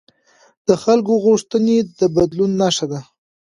د 0.67 0.69
خلکو 0.83 1.13
غوښتنې 1.25 1.77
د 1.99 2.01
بدلون 2.15 2.51
نښه 2.61 2.85
ده 2.91 2.99